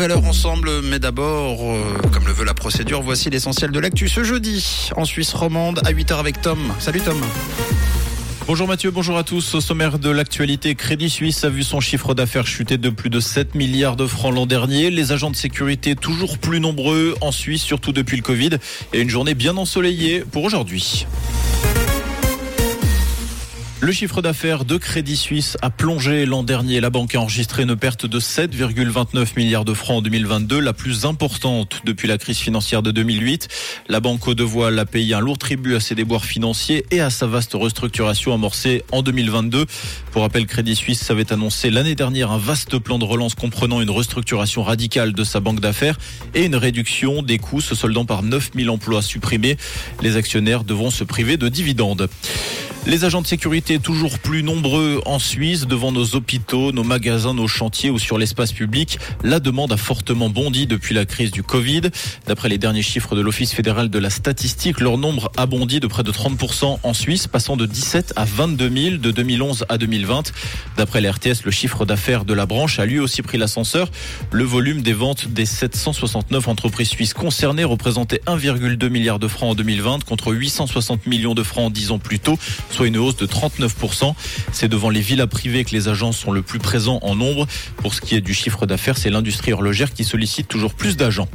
nouvelle 0.00 0.24
ensemble, 0.26 0.70
mais 0.82 0.98
d'abord, 0.98 1.60
euh, 1.62 2.08
comme 2.10 2.26
le 2.26 2.32
veut 2.32 2.46
la 2.46 2.54
procédure, 2.54 3.02
voici 3.02 3.28
l'essentiel 3.28 3.70
de 3.70 3.78
l'actu 3.78 4.08
ce 4.08 4.24
jeudi 4.24 4.88
en 4.96 5.04
Suisse 5.04 5.34
romande 5.34 5.80
à 5.84 5.92
8h 5.92 6.18
avec 6.18 6.40
Tom. 6.40 6.58
Salut 6.78 7.00
Tom. 7.02 7.20
Bonjour 8.46 8.66
Mathieu, 8.66 8.90
bonjour 8.90 9.18
à 9.18 9.24
tous. 9.24 9.54
Au 9.54 9.60
sommaire 9.60 9.98
de 9.98 10.08
l'actualité, 10.08 10.74
Crédit 10.74 11.10
Suisse 11.10 11.44
a 11.44 11.50
vu 11.50 11.62
son 11.62 11.80
chiffre 11.80 12.14
d'affaires 12.14 12.46
chuter 12.46 12.78
de 12.78 12.88
plus 12.88 13.10
de 13.10 13.20
7 13.20 13.54
milliards 13.54 13.96
de 13.96 14.06
francs 14.06 14.34
l'an 14.34 14.46
dernier. 14.46 14.90
Les 14.90 15.12
agents 15.12 15.30
de 15.30 15.36
sécurité 15.36 15.94
toujours 15.96 16.38
plus 16.38 16.60
nombreux 16.60 17.14
en 17.20 17.30
Suisse, 17.30 17.62
surtout 17.62 17.92
depuis 17.92 18.16
le 18.16 18.22
Covid, 18.22 18.52
et 18.94 19.02
une 19.02 19.10
journée 19.10 19.34
bien 19.34 19.58
ensoleillée 19.58 20.20
pour 20.20 20.44
aujourd'hui. 20.44 21.06
Le 23.82 23.92
chiffre 23.92 24.20
d'affaires 24.20 24.66
de 24.66 24.76
Crédit 24.76 25.16
Suisse 25.16 25.56
a 25.62 25.70
plongé 25.70 26.26
l'an 26.26 26.42
dernier. 26.42 26.80
La 26.80 26.90
banque 26.90 27.14
a 27.14 27.20
enregistré 27.20 27.62
une 27.62 27.76
perte 27.76 28.04
de 28.04 28.20
7,29 28.20 29.28
milliards 29.36 29.64
de 29.64 29.72
francs 29.72 29.96
en 29.96 30.02
2022, 30.02 30.60
la 30.60 30.74
plus 30.74 31.06
importante 31.06 31.80
depuis 31.86 32.06
la 32.06 32.18
crise 32.18 32.36
financière 32.36 32.82
de 32.82 32.90
2008. 32.90 33.48
La 33.88 34.00
banque 34.00 34.28
au 34.28 34.34
devoir 34.34 34.70
a 34.78 34.84
payé 34.84 35.14
un 35.14 35.20
lourd 35.20 35.38
tribut 35.38 35.76
à 35.76 35.80
ses 35.80 35.94
déboires 35.94 36.26
financiers 36.26 36.84
et 36.90 37.00
à 37.00 37.08
sa 37.08 37.26
vaste 37.26 37.54
restructuration 37.54 38.34
amorcée 38.34 38.84
en 38.92 39.00
2022. 39.00 39.64
Pour 40.12 40.22
rappel, 40.22 40.44
Crédit 40.44 40.76
Suisse 40.76 41.10
avait 41.10 41.32
annoncé 41.32 41.70
l'année 41.70 41.94
dernière 41.94 42.32
un 42.32 42.38
vaste 42.38 42.78
plan 42.78 42.98
de 42.98 43.06
relance 43.06 43.34
comprenant 43.34 43.80
une 43.80 43.90
restructuration 43.90 44.62
radicale 44.62 45.14
de 45.14 45.24
sa 45.24 45.40
banque 45.40 45.60
d'affaires 45.60 45.96
et 46.34 46.44
une 46.44 46.56
réduction 46.56 47.22
des 47.22 47.38
coûts 47.38 47.62
se 47.62 47.74
soldant 47.74 48.04
par 48.04 48.22
9000 48.24 48.68
emplois 48.68 49.00
supprimés. 49.00 49.56
Les 50.02 50.16
actionnaires 50.16 50.64
devront 50.64 50.90
se 50.90 51.02
priver 51.02 51.38
de 51.38 51.48
dividendes. 51.48 52.10
Les 52.86 53.04
agents 53.04 53.20
de 53.20 53.26
sécurité 53.26 53.78
toujours 53.78 54.18
plus 54.18 54.42
nombreux 54.42 55.02
en 55.04 55.18
Suisse, 55.18 55.66
devant 55.66 55.92
nos 55.92 56.14
hôpitaux, 56.14 56.72
nos 56.72 56.82
magasins, 56.82 57.34
nos 57.34 57.46
chantiers 57.46 57.90
ou 57.90 57.98
sur 57.98 58.16
l'espace 58.16 58.52
public. 58.52 58.98
La 59.22 59.38
demande 59.38 59.70
a 59.72 59.76
fortement 59.76 60.30
bondi 60.30 60.66
depuis 60.66 60.94
la 60.94 61.04
crise 61.04 61.30
du 61.30 61.42
Covid. 61.42 61.82
D'après 62.26 62.48
les 62.48 62.56
derniers 62.56 62.82
chiffres 62.82 63.14
de 63.14 63.20
l'Office 63.20 63.52
fédéral 63.52 63.90
de 63.90 63.98
la 63.98 64.08
statistique, 64.08 64.80
leur 64.80 64.96
nombre 64.96 65.30
a 65.36 65.44
bondi 65.44 65.78
de 65.78 65.86
près 65.86 66.02
de 66.02 66.10
30% 66.10 66.78
en 66.82 66.94
Suisse, 66.94 67.26
passant 67.26 67.58
de 67.58 67.66
17 67.66 68.14
à 68.16 68.24
22 68.24 68.70
000 68.70 68.96
de 68.96 69.10
2011 69.10 69.66
à 69.68 69.76
2020. 69.76 70.32
D'après 70.78 71.02
l'RTS, 71.02 71.44
le 71.44 71.50
chiffre 71.50 71.84
d'affaires 71.84 72.24
de 72.24 72.32
la 72.32 72.46
branche 72.46 72.78
a 72.78 72.86
lui 72.86 72.98
aussi 72.98 73.20
pris 73.20 73.36
l'ascenseur. 73.36 73.90
Le 74.32 74.44
volume 74.44 74.80
des 74.80 74.94
ventes 74.94 75.28
des 75.28 75.44
769 75.44 76.48
entreprises 76.48 76.88
suisses 76.88 77.14
concernées 77.14 77.64
représentait 77.64 78.22
1,2 78.26 78.88
milliard 78.88 79.18
de 79.18 79.28
francs 79.28 79.50
en 79.50 79.54
2020 79.54 80.04
contre 80.04 80.32
860 80.32 81.06
millions 81.06 81.34
de 81.34 81.42
francs 81.42 81.70
10 81.70 81.90
ans 81.90 81.98
plus 81.98 82.18
tôt 82.18 82.38
soit 82.70 82.86
une 82.86 82.96
hausse 82.96 83.16
de 83.16 83.26
39%. 83.26 84.14
C'est 84.52 84.68
devant 84.68 84.90
les 84.90 85.00
villas 85.00 85.26
privées 85.26 85.64
que 85.64 85.72
les 85.72 85.88
agences 85.88 86.18
sont 86.18 86.32
le 86.32 86.42
plus 86.42 86.58
présents 86.58 86.98
en 87.02 87.14
nombre. 87.14 87.46
Pour 87.76 87.94
ce 87.94 88.00
qui 88.00 88.14
est 88.14 88.20
du 88.20 88.34
chiffre 88.34 88.66
d'affaires, 88.66 88.98
c'est 88.98 89.10
l'industrie 89.10 89.52
horlogère 89.52 89.92
qui 89.92 90.04
sollicite 90.04 90.48
toujours 90.48 90.74
plus 90.74 90.96
d'agents. 90.96 91.28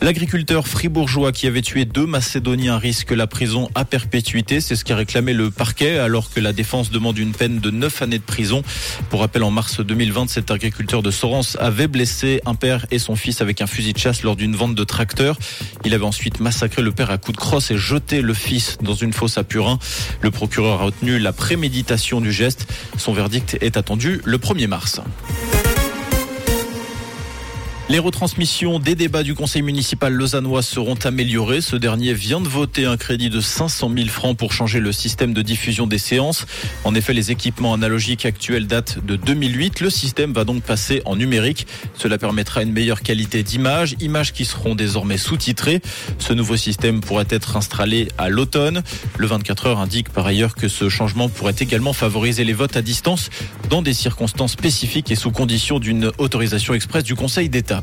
L'agriculteur 0.00 0.68
fribourgeois 0.68 1.32
qui 1.32 1.46
avait 1.46 1.62
tué 1.62 1.84
deux 1.84 2.06
Macédoniens 2.06 2.78
risque 2.78 3.10
la 3.10 3.26
prison 3.26 3.68
à 3.74 3.84
perpétuité. 3.84 4.60
C'est 4.60 4.76
ce 4.76 4.84
qu'a 4.84 4.94
réclamé 4.94 5.32
le 5.32 5.50
parquet 5.50 5.98
alors 5.98 6.30
que 6.30 6.40
la 6.40 6.52
défense 6.52 6.90
demande 6.90 7.18
une 7.18 7.32
peine 7.32 7.58
de 7.58 7.70
9 7.70 8.02
années 8.02 8.18
de 8.18 8.22
prison. 8.22 8.62
Pour 9.10 9.20
rappel, 9.20 9.42
en 9.42 9.50
mars 9.50 9.80
2020, 9.80 10.28
cet 10.28 10.50
agriculteur 10.50 11.02
de 11.02 11.10
Sorens 11.10 11.56
avait 11.58 11.88
blessé 11.88 12.40
un 12.46 12.54
père 12.54 12.86
et 12.90 12.98
son 12.98 13.16
fils 13.16 13.40
avec 13.40 13.60
un 13.60 13.66
fusil 13.66 13.92
de 13.92 13.98
chasse 13.98 14.22
lors 14.22 14.36
d'une 14.36 14.54
vente 14.54 14.74
de 14.74 14.84
tracteur. 14.84 15.38
Il 15.84 15.94
avait 15.94 16.04
ensuite 16.04 16.40
massacré 16.40 16.82
le 16.82 16.92
père 16.92 17.10
à 17.10 17.18
coups 17.18 17.36
de 17.36 17.40
crosse 17.40 17.70
et 17.70 17.76
jeté 17.76 18.20
le 18.20 18.34
fils 18.34 18.78
dans 18.82 18.94
une 18.94 19.12
fosse 19.12 19.38
à 19.38 19.44
Purin. 19.44 19.78
Le 20.20 20.30
procureur 20.30 20.57
a 20.66 20.76
retenu 20.76 21.18
la 21.18 21.32
préméditation 21.32 22.20
du 22.20 22.32
geste. 22.32 22.66
Son 22.96 23.12
verdict 23.12 23.56
est 23.60 23.76
attendu 23.76 24.20
le 24.24 24.38
1er 24.38 24.66
mars. 24.66 25.00
Les 27.90 27.98
retransmissions 27.98 28.78
des 28.78 28.94
débats 28.94 29.22
du 29.22 29.34
conseil 29.34 29.62
municipal 29.62 30.12
lausannois 30.12 30.60
seront 30.60 30.98
améliorées. 31.04 31.62
Ce 31.62 31.74
dernier 31.74 32.12
vient 32.12 32.38
de 32.42 32.46
voter 32.46 32.84
un 32.84 32.98
crédit 32.98 33.30
de 33.30 33.40
500 33.40 33.90
000 33.96 34.08
francs 34.08 34.36
pour 34.36 34.52
changer 34.52 34.78
le 34.78 34.92
système 34.92 35.32
de 35.32 35.40
diffusion 35.40 35.86
des 35.86 35.96
séances. 35.96 36.44
En 36.84 36.94
effet, 36.94 37.14
les 37.14 37.30
équipements 37.30 37.72
analogiques 37.72 38.26
actuels 38.26 38.66
datent 38.66 38.98
de 39.06 39.16
2008. 39.16 39.80
Le 39.80 39.88
système 39.88 40.34
va 40.34 40.44
donc 40.44 40.64
passer 40.64 41.00
en 41.06 41.16
numérique. 41.16 41.66
Cela 41.94 42.18
permettra 42.18 42.62
une 42.62 42.72
meilleure 42.72 43.00
qualité 43.00 43.42
d'image, 43.42 43.96
images 44.00 44.34
qui 44.34 44.44
seront 44.44 44.74
désormais 44.74 45.16
sous-titrées. 45.16 45.80
Ce 46.18 46.34
nouveau 46.34 46.58
système 46.58 47.00
pourrait 47.00 47.24
être 47.30 47.56
installé 47.56 48.08
à 48.18 48.28
l'automne. 48.28 48.82
Le 49.16 49.26
24 49.26 49.66
heures 49.66 49.80
indique 49.80 50.10
par 50.10 50.26
ailleurs 50.26 50.56
que 50.56 50.68
ce 50.68 50.90
changement 50.90 51.30
pourrait 51.30 51.56
également 51.58 51.94
favoriser 51.94 52.44
les 52.44 52.52
votes 52.52 52.76
à 52.76 52.82
distance 52.82 53.30
dans 53.70 53.80
des 53.80 53.94
circonstances 53.94 54.52
spécifiques 54.52 55.10
et 55.10 55.16
sous 55.16 55.30
condition 55.30 55.78
d'une 55.78 56.12
autorisation 56.18 56.74
express 56.74 57.02
du 57.02 57.14
Conseil 57.14 57.48
d'État. 57.48 57.77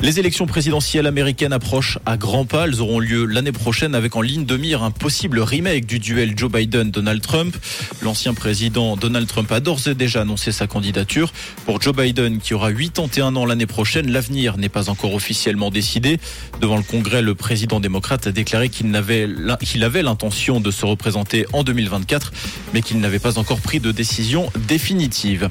Les 0.00 0.20
élections 0.20 0.46
présidentielles 0.46 1.06
américaines 1.06 1.52
approchent 1.52 1.98
à 2.06 2.16
grands 2.16 2.44
pas. 2.44 2.66
Elles 2.66 2.80
auront 2.80 3.00
lieu 3.00 3.24
l'année 3.24 3.50
prochaine 3.50 3.96
avec 3.96 4.14
en 4.14 4.20
ligne 4.20 4.44
de 4.44 4.56
mire 4.56 4.84
un 4.84 4.92
possible 4.92 5.40
remake 5.40 5.86
du 5.86 5.98
duel 5.98 6.34
Joe 6.36 6.52
Biden-Donald 6.52 7.20
Trump. 7.20 7.56
L'ancien 8.02 8.32
président 8.32 8.96
Donald 8.96 9.26
Trump 9.26 9.50
a 9.50 9.58
d'ores 9.58 9.88
et 9.88 9.94
déjà 9.96 10.20
annoncé 10.20 10.52
sa 10.52 10.68
candidature. 10.68 11.32
Pour 11.66 11.82
Joe 11.82 11.96
Biden, 11.96 12.38
qui 12.38 12.54
aura 12.54 12.72
81 12.72 13.34
ans 13.34 13.44
l'année 13.44 13.66
prochaine, 13.66 14.08
l'avenir 14.10 14.56
n'est 14.56 14.68
pas 14.68 14.88
encore 14.88 15.14
officiellement 15.14 15.70
décidé. 15.70 16.18
Devant 16.60 16.76
le 16.76 16.84
Congrès, 16.84 17.20
le 17.20 17.34
président 17.34 17.80
démocrate 17.80 18.28
a 18.28 18.32
déclaré 18.32 18.68
qu'il 18.68 18.94
avait 18.94 20.02
l'intention 20.02 20.60
de 20.60 20.70
se 20.70 20.86
représenter 20.86 21.44
en 21.52 21.64
2024, 21.64 22.32
mais 22.72 22.82
qu'il 22.82 23.00
n'avait 23.00 23.18
pas 23.18 23.38
encore 23.38 23.60
pris 23.60 23.80
de 23.80 23.90
décision 23.90 24.50
définitive. 24.68 25.48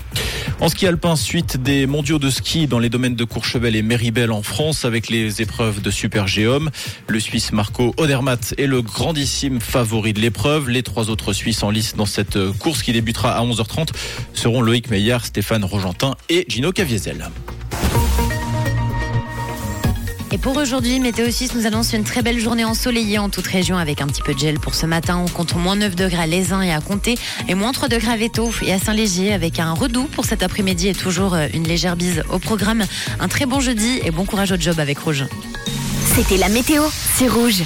En 0.59 0.69
ski 0.69 0.87
alpin, 0.87 1.15
suite 1.15 1.57
des 1.61 1.85
mondiaux 1.85 2.19
de 2.19 2.29
ski 2.29 2.67
dans 2.67 2.79
les 2.79 2.89
domaines 2.89 3.15
de 3.15 3.23
Courchevel 3.23 3.75
et 3.75 3.81
Méribel 3.81 4.31
en 4.31 4.41
France 4.41 4.85
avec 4.85 5.09
les 5.09 5.41
épreuves 5.41 5.81
de 5.81 5.91
Super 5.91 6.27
Géum. 6.27 6.69
Le 7.07 7.19
Suisse 7.19 7.51
Marco 7.51 7.93
Odermatt 7.97 8.53
est 8.57 8.67
le 8.67 8.81
grandissime 8.81 9.61
favori 9.61 10.13
de 10.13 10.19
l'épreuve. 10.19 10.69
Les 10.69 10.83
trois 10.83 11.09
autres 11.09 11.33
Suisses 11.33 11.63
en 11.63 11.69
lice 11.69 11.95
dans 11.95 12.05
cette 12.05 12.37
course 12.59 12.81
qui 12.81 12.93
débutera 12.93 13.37
à 13.37 13.43
11h30 13.43 13.89
seront 14.33 14.61
Loïc 14.61 14.89
Meillard, 14.89 15.25
Stéphane 15.25 15.63
Rogentin 15.63 16.15
et 16.29 16.45
Gino 16.47 16.71
Caviezel. 16.71 17.29
Pour 20.41 20.57
aujourd'hui, 20.57 20.99
Météo 20.99 21.29
6 21.29 21.55
nous 21.55 21.65
annonce 21.65 21.93
une 21.93 22.03
très 22.03 22.21
belle 22.21 22.39
journée 22.39 22.63
ensoleillée 22.63 23.17
en 23.17 23.29
toute 23.29 23.47
région 23.47 23.77
avec 23.77 24.01
un 24.01 24.07
petit 24.07 24.21
peu 24.21 24.33
de 24.33 24.39
gel 24.39 24.59
pour 24.59 24.75
ce 24.75 24.85
matin. 24.85 25.17
On 25.17 25.27
compte 25.29 25.55
moins 25.55 25.75
9 25.75 25.95
degrés 25.95 26.23
à 26.23 26.27
Lézin 26.27 26.61
et 26.61 26.71
à 26.71 26.79
Comté 26.79 27.15
et 27.47 27.55
moins 27.55 27.71
3 27.71 27.87
degrés 27.87 28.11
à 28.11 28.17
Véto 28.17 28.51
et 28.61 28.73
à 28.73 28.79
Saint-Légier 28.79 29.33
avec 29.33 29.59
un 29.59 29.73
redout 29.73 30.05
pour 30.05 30.25
cet 30.25 30.43
après-midi 30.43 30.89
et 30.89 30.93
toujours 30.93 31.33
euh, 31.33 31.47
une 31.53 31.67
légère 31.67 31.95
bise 31.95 32.23
au 32.31 32.39
programme. 32.39 32.85
Un 33.19 33.27
très 33.27 33.45
bon 33.45 33.59
jeudi 33.59 33.99
et 34.03 34.11
bon 34.11 34.25
courage 34.25 34.51
au 34.51 34.57
job 34.59 34.79
avec 34.79 34.99
Rouge. 34.99 35.25
C'était 36.15 36.37
la 36.37 36.49
météo, 36.49 36.83
c'est 37.15 37.27
Rouge. 37.27 37.63